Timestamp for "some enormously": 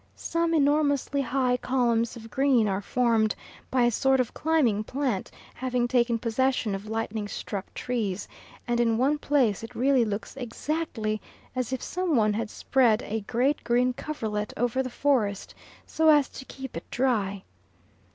0.15-1.21